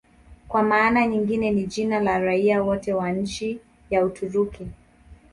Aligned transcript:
Kwa 0.47 0.63
maana 0.63 1.07
nyingine 1.07 1.51
ni 1.51 1.63
jina 1.65 1.99
la 1.99 2.19
raia 2.19 2.63
wote 2.63 2.93
wa 2.93 3.11
nchi 3.11 3.59
ya 3.89 4.05
Uturuki. 4.05 4.67